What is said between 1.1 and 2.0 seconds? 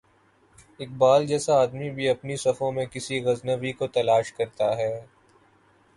جیسا آدمی